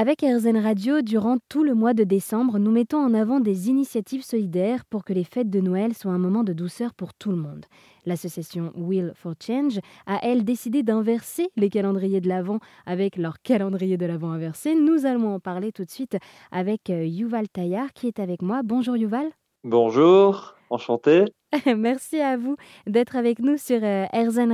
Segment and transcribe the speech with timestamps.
[0.00, 4.24] Avec RZN Radio, durant tout le mois de décembre, nous mettons en avant des initiatives
[4.24, 7.36] solidaires pour que les fêtes de Noël soient un moment de douceur pour tout le
[7.36, 7.66] monde.
[8.06, 13.98] L'association Will for Change a, elle, décidé d'inverser les calendriers de l'Avent avec leur calendrier
[13.98, 14.74] de l'Avent inversé.
[14.74, 16.16] Nous allons en parler tout de suite
[16.50, 18.62] avec euh, Yuval Tayar qui est avec moi.
[18.64, 19.26] Bonjour Yuval.
[19.64, 21.26] Bonjour, enchanté.
[21.76, 22.56] Merci à vous
[22.86, 24.06] d'être avec nous sur euh,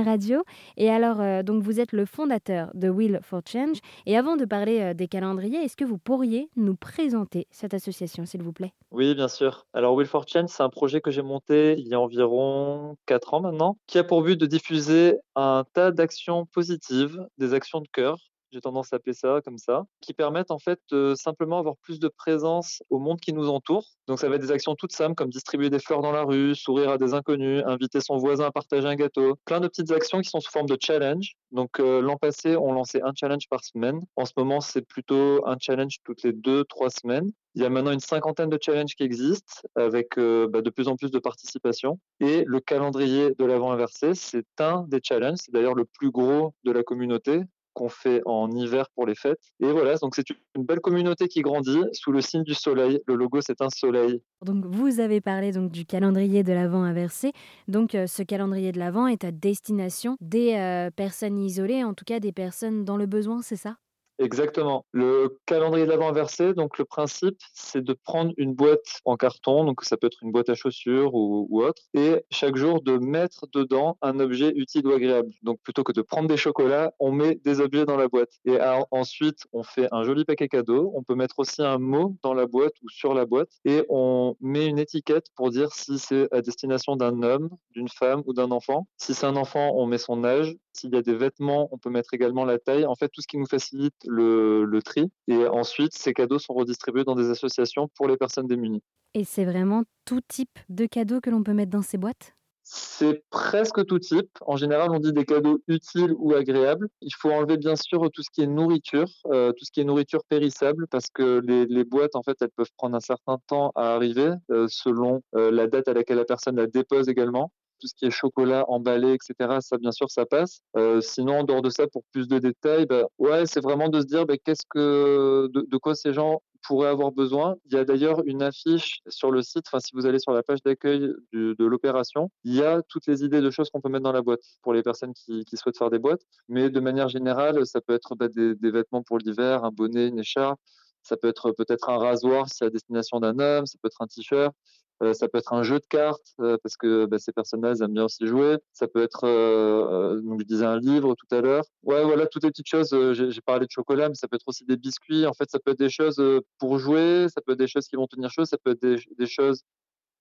[0.03, 0.43] Radio.
[0.77, 3.77] Et alors, euh, donc vous êtes le fondateur de Will for Change.
[4.05, 8.25] Et avant de parler euh, des calendriers, est-ce que vous pourriez nous présenter cette association,
[8.25, 8.73] s'il vous plaît?
[8.91, 9.67] Oui, bien sûr.
[9.73, 13.35] Alors, Will for Change, c'est un projet que j'ai monté il y a environ 4
[13.35, 17.87] ans maintenant, qui a pour but de diffuser un tas d'actions positives, des actions de
[17.91, 18.17] cœur,
[18.51, 21.99] j'ai tendance à appeler ça comme ça, qui permettent en fait de simplement avoir plus
[21.99, 23.85] de présence au monde qui nous entoure.
[24.07, 26.55] Donc ça va être des actions toutes simples comme distribuer des fleurs dans la rue,
[26.55, 30.21] sourire à des inconnus, inviter son voisin à partager un gâteau, plein de petites actions
[30.21, 31.33] qui sont sous forme de challenge.
[31.51, 34.01] Donc euh, l'an passé, on lançait un challenge par semaine.
[34.15, 37.31] En ce moment, c'est plutôt un challenge toutes les deux, trois semaines.
[37.55, 40.87] Il y a maintenant une cinquantaine de challenges qui existent avec euh, bah, de plus
[40.87, 41.99] en plus de participation.
[42.19, 45.39] Et le calendrier de l'avant inversé, c'est un des challenges.
[45.43, 47.41] C'est d'ailleurs le plus gros de la communauté
[47.77, 49.39] qu'on fait en hiver pour les fêtes.
[49.59, 52.99] Et voilà, donc c'est une belle communauté qui grandit sous le signe du soleil.
[53.05, 54.19] Le logo, c'est un soleil.
[54.43, 57.33] Donc vous avez parlé donc du calendrier de l'Avent inversé.
[57.67, 62.05] Donc euh, ce calendrier de l'Avent est à destination des euh, personnes isolées, en tout
[62.05, 63.77] cas des personnes dans le besoin, c'est ça?
[64.19, 64.83] Exactement.
[64.91, 69.63] Le calendrier de l'avant inversé, donc le principe, c'est de prendre une boîte en carton,
[69.63, 73.45] donc ça peut être une boîte à chaussures ou, autre, et chaque jour de mettre
[73.53, 75.29] dedans un objet utile ou agréable.
[75.43, 78.31] Donc plutôt que de prendre des chocolats, on met des objets dans la boîte.
[78.45, 78.57] Et
[78.91, 80.91] ensuite, on fait un joli paquet cadeau.
[80.95, 84.35] On peut mettre aussi un mot dans la boîte ou sur la boîte, et on
[84.41, 88.49] met une étiquette pour dire si c'est à destination d'un homme, d'une femme ou d'un
[88.49, 88.87] enfant.
[88.97, 90.55] Si c'est un enfant, on met son âge.
[90.77, 92.85] S'il y a des vêtements, on peut mettre également la taille.
[92.85, 95.11] En fait, tout ce qui nous facilite le, tri.
[95.27, 98.83] Et ensuite, ces cadeaux sont redistribués dans des associations pour les personnes démunies.
[99.15, 102.35] Et c'est vraiment tout type de cadeaux que l'on peut mettre dans ces boîtes?
[102.61, 104.29] C'est presque tout type.
[104.41, 106.89] En général, on dit des cadeaux utiles ou agréables.
[107.01, 109.85] Il faut enlever bien sûr tout ce qui est nourriture, euh, tout ce qui est
[109.85, 113.95] nourriture périssable, parce que les, boîtes, en fait, elles peuvent prendre un certain temps à
[113.95, 117.93] arriver, euh, selon euh, la date à laquelle la personne la dépose également tout ce
[117.95, 119.57] qui est chocolat emballé, etc.
[119.61, 120.61] Ça, bien sûr, ça passe.
[120.75, 124.01] Euh, sinon, en dehors de ça, pour plus de détails, bah, ouais, c'est vraiment de
[124.01, 127.55] se dire bah, qu'est-ce que, de, quoi ces gens pourraient avoir besoin.
[127.65, 129.65] Il y a d'ailleurs une affiche sur le site.
[129.67, 133.23] Enfin, si vous allez sur la page d'accueil de l'opération, il y a toutes les
[133.23, 135.89] idées de choses qu'on peut mettre dans la boîte pour les personnes qui, souhaitent faire
[135.89, 136.21] des boîtes.
[136.49, 140.07] Mais de manière générale, ça peut être bah, des, des vêtements pour l'hiver, un bonnet,
[140.07, 140.59] une écharpe.
[141.03, 144.07] Ça peut être peut-être un rasoir si à destination d'un homme, ça peut être un
[144.07, 144.53] t-shirt,
[145.03, 147.93] euh, ça peut être un jeu de cartes euh, parce que bah, ces personnes-là aiment
[147.93, 148.57] bien aussi jouer.
[148.73, 151.63] Ça peut être, euh, donc je disais un livre tout à l'heure.
[151.83, 152.95] Ouais, voilà, toutes les petites choses.
[153.13, 155.25] J'ai parlé de chocolat, mais ça peut être aussi des biscuits.
[155.25, 156.21] En fait, ça peut être des choses
[156.57, 158.97] pour jouer, ça peut être des choses qui vont tenir chaud, ça peut être des,
[159.17, 159.63] des choses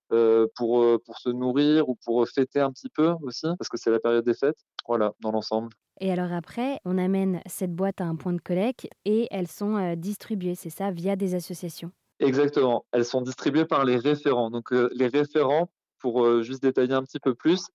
[0.08, 3.98] pour, pour se nourrir ou pour fêter un petit peu aussi, parce que c'est la
[3.98, 4.58] période des fêtes.
[4.86, 5.70] Voilà, dans l'ensemble.
[6.00, 9.94] Et alors après, on amène cette boîte à un point de collecte et elles sont
[9.96, 11.90] distribuées, c'est ça, via des associations
[12.26, 12.84] Exactement.
[12.92, 14.50] Elles sont distribuées par les référents.
[14.50, 15.70] Donc, euh, les référents,
[16.00, 17.68] pour euh, juste détailler un petit peu plus,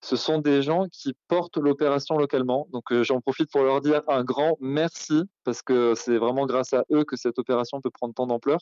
[0.00, 2.66] ce sont des gens qui portent l'opération localement.
[2.72, 6.72] Donc, euh, j'en profite pour leur dire un grand merci parce que c'est vraiment grâce
[6.72, 8.58] à eux que cette opération peut prendre tant d'ampleur.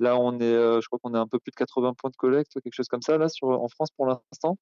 [0.00, 2.52] Là, on est, je crois qu'on est un peu plus de 80 points de collecte,
[2.62, 4.56] quelque chose comme ça, là, sur, en France pour l'instant.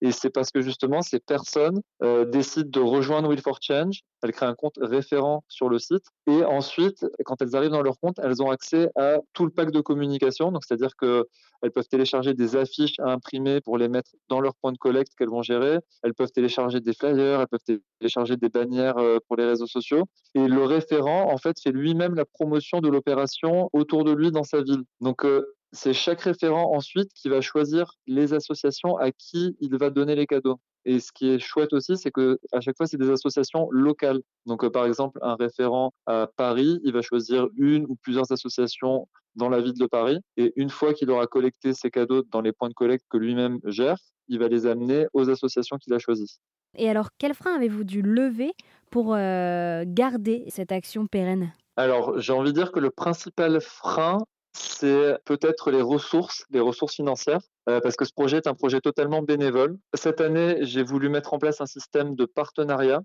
[0.00, 1.80] Et c'est parce que justement, ces personnes
[2.26, 4.00] décident de rejoindre Will for Change.
[4.22, 6.04] Elles créent un compte référent sur le site.
[6.26, 9.70] Et ensuite, quand elles arrivent dans leur compte, elles ont accès à tout le pack
[9.70, 10.50] de communication.
[10.50, 14.72] Donc, c'est-à-dire qu'elles peuvent télécharger des affiches à imprimer pour les mettre dans leur point
[14.72, 15.78] de collecte qu'elles vont gérer.
[16.02, 20.04] Elles peuvent télécharger des flyers, elles peuvent télécharger des bannières pour les réseaux sociaux.
[20.34, 24.44] Et le référent, en fait, fait lui-même la promotion de l'opération autour de lui dans
[24.44, 24.77] sa ville.
[25.00, 29.90] Donc, euh, c'est chaque référent ensuite qui va choisir les associations à qui il va
[29.90, 30.58] donner les cadeaux.
[30.84, 34.20] Et ce qui est chouette aussi, c'est que à chaque fois, c'est des associations locales.
[34.46, 39.06] Donc, euh, par exemple, un référent à Paris, il va choisir une ou plusieurs associations
[39.34, 40.18] dans la ville de Paris.
[40.36, 43.60] Et une fois qu'il aura collecté ses cadeaux dans les points de collecte que lui-même
[43.64, 43.98] gère,
[44.28, 46.38] il va les amener aux associations qu'il a choisies.
[46.76, 48.52] Et alors, quel frein avez-vous dû lever
[48.90, 51.52] pour euh, garder cette action pérenne?
[51.76, 54.18] Alors, j'ai envie de dire que le principal frein,
[54.52, 58.80] c'est peut-être les ressources, les ressources financières, euh, parce que ce projet est un projet
[58.80, 59.78] totalement bénévole.
[59.94, 63.02] Cette année, j'ai voulu mettre en place un système de partenariat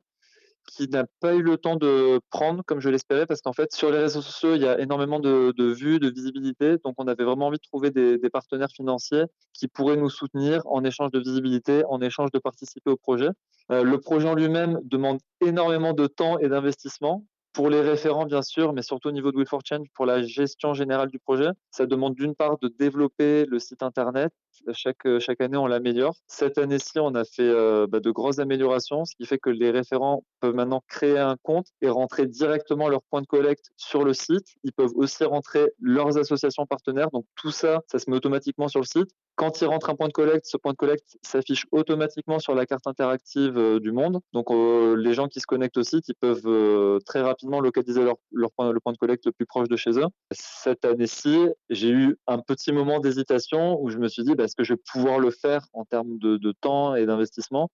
[0.67, 3.91] qui n'a pas eu le temps de prendre comme je l'espérais, parce qu'en fait, sur
[3.91, 6.77] les réseaux sociaux, il y a énormément de, vues, de visibilité.
[6.83, 10.83] Donc, on avait vraiment envie de trouver des, partenaires financiers qui pourraient nous soutenir en
[10.83, 13.29] échange de visibilité, en échange de participer au projet.
[13.71, 17.25] Euh, le projet en lui-même demande énormément de temps et d'investissement.
[17.53, 20.23] Pour les référents, bien sûr, mais surtout au niveau de Will for Change, pour la
[20.23, 24.33] gestion générale du projet, ça demande d'une part de développer le site internet.
[24.73, 26.15] Chaque, chaque année, on l'améliore.
[26.27, 29.71] Cette année-ci, on a fait euh, bah, de grosses améliorations, ce qui fait que les
[29.71, 34.13] référents peuvent maintenant créer un compte et rentrer directement leur point de collecte sur le
[34.13, 34.55] site.
[34.63, 37.11] Ils peuvent aussi rentrer leurs associations partenaires.
[37.11, 39.11] Donc tout ça, ça se met automatiquement sur le site.
[39.35, 42.65] Quand ils rentrent un point de collecte, ce point de collecte s'affiche automatiquement sur la
[42.65, 44.19] carte interactive euh, du monde.
[44.33, 48.51] Donc euh, les gens qui se connectent au site, ils peuvent très rapidement localiser leur,
[48.51, 50.05] point, le point de collecte le plus proche de chez eux.
[50.31, 54.55] Cette année-ci, j'ai eu un petit moment d'hésitation où je me suis dit, bah, est-ce
[54.55, 57.69] que je vais pouvoir le faire en termes de temps et d'investissement?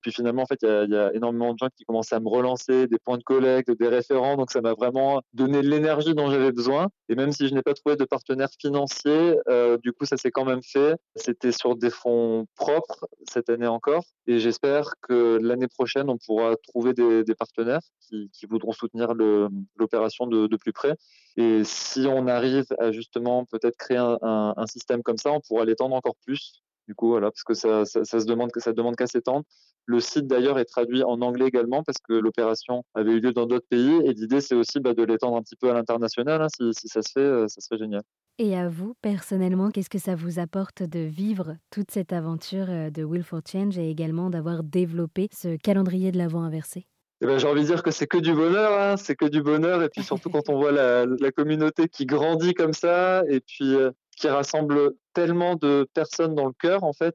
[0.00, 2.86] Puis finalement, en fait, il y, a énormément de gens qui commençaient à me relancer,
[2.86, 4.36] des points de collecte, des référents.
[4.36, 6.88] Donc, ça m'a vraiment donné l'énergie dont j'avais besoin.
[7.08, 10.30] Et même si je n'ai pas trouvé de partenaire financier, euh, du coup, ça s'est
[10.30, 10.96] quand même fait.
[11.16, 14.04] C'était sur des fonds propres cette année encore.
[14.26, 19.14] Et j'espère que l'année prochaine, on pourra trouver des, partenaires qui, voudront soutenir
[19.76, 20.94] l'opération de, plus près.
[21.36, 24.18] Et si on arrive à justement peut-être créer un,
[24.56, 27.84] un système comme ça, on pourra l'étendre encore plus du coup, voilà, parce que ça,
[27.84, 29.44] ça, se demande que ça demande qu'à s'étendre.
[29.86, 33.46] Le site d'ailleurs est traduit en anglais également parce que l'opération avait eu lieu dans
[33.46, 36.42] d'autres pays et l'idée c'est aussi bah, de l'étendre un petit peu à l'international.
[36.42, 38.02] Hein, si, si, ça se fait, euh, ça serait génial.
[38.38, 42.90] Et à vous, personnellement, qu'est-ce que ça vous apporte de vivre toute cette aventure euh,
[42.90, 46.88] de Will for Change et également d'avoir développé ce calendrier de l'avant inversé?
[47.22, 49.42] Eh ben, j'ai envie de dire que c'est que du bonheur, hein, c'est que du
[49.42, 49.80] bonheur.
[49.84, 53.76] Et puis surtout quand on voit la, la, communauté qui grandit comme ça, et puis
[53.76, 57.14] euh, qui rassemble tellement de personnes dans le cœur, en fait.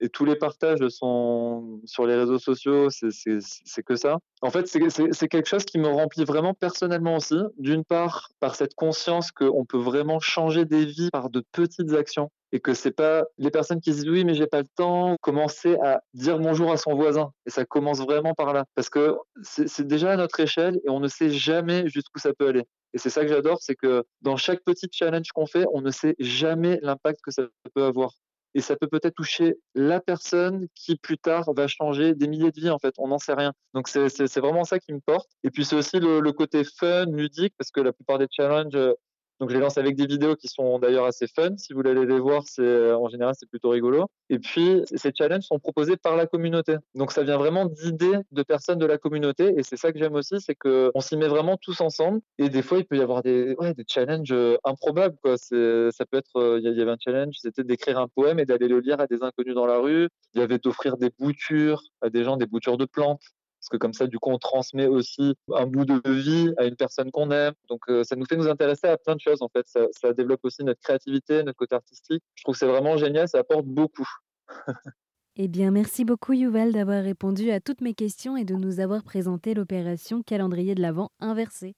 [0.00, 4.18] Et, tous les partages sont sur les réseaux sociaux, c'est que ça.
[4.42, 7.38] En fait, c'est quelque chose qui me remplit vraiment personnellement aussi.
[7.58, 12.30] D'une part, par cette conscience qu'on peut vraiment changer des vies par de petites actions
[12.52, 15.76] et que c'est pas les personnes qui disent oui mais j'ai pas le temps commencer
[15.82, 19.86] à dire bonjour à son voisin et ça commence vraiment par là parce que c'est
[19.86, 22.62] déjà à notre échelle et on ne sait jamais jusqu'où ça peut aller
[22.96, 25.90] et c'est ça que j'adore, c'est que dans chaque petit challenge qu'on fait, on ne
[25.90, 27.42] sait jamais l'impact que ça
[27.74, 28.12] peut avoir.
[28.56, 32.58] Et ça peut peut-être toucher la personne qui plus tard va changer des milliers de
[32.58, 32.94] vies en fait.
[32.96, 33.52] On n'en sait rien.
[33.74, 35.28] Donc c'est vraiment ça qui me porte.
[35.44, 38.78] Et puis c'est aussi le, côté fun, ludique, parce que la plupart des challenges,
[39.40, 41.56] donc je les lance avec des vidéos qui sont d'ailleurs assez fun.
[41.58, 44.06] Si vous voulez les voir, c'est euh, en général c'est plutôt rigolo.
[44.30, 46.76] Et puis ces challenges sont proposés par la communauté.
[46.94, 50.14] Donc ça vient vraiment d'idées de personnes de la communauté et c'est ça que j'aime
[50.14, 52.20] aussi, c'est que on s'y met vraiment tous ensemble.
[52.38, 55.36] Et des fois il peut y avoir des ouais, des challenges euh, improbables quoi.
[55.36, 58.46] C'est ça peut être euh, il y avait un challenge, c'était d'écrire un poème et
[58.46, 60.08] d'aller le lire à des inconnus dans la rue.
[60.34, 63.22] Il y avait d'offrir des boutures à des gens, des boutures de plantes
[63.66, 66.76] parce que comme ça, du coup, on transmet aussi un bout de vie à une
[66.76, 67.52] personne qu'on aime.
[67.68, 69.66] Donc, euh, ça nous fait nous intéresser à plein de choses, en fait.
[69.66, 72.22] Ça, ça développe aussi notre créativité, notre côté artistique.
[72.36, 74.08] Je trouve que c'est vraiment génial, ça apporte beaucoup.
[75.36, 79.02] eh bien, merci beaucoup, Yuval, d'avoir répondu à toutes mes questions et de nous avoir
[79.02, 81.74] présenté l'opération calendrier de l'Avent inversé.